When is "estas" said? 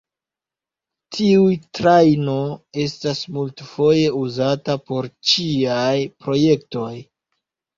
2.85-3.21